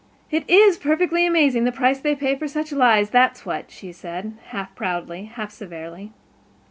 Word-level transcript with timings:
"It 0.31 0.49
is 0.49 0.79
perfectly 0.79 1.27
amazing, 1.27 1.63
the 1.65 1.71
price 1.71 1.99
they 1.99 2.15
pay 2.15 2.35
for 2.35 2.47
such 2.47 2.71
lies, 2.71 3.11
that's 3.11 3.45
what," 3.45 3.69
she 3.69 3.91
said, 3.91 4.33
half 4.47 4.73
proudly, 4.73 5.25
half 5.25 5.51
severely. 5.51 6.11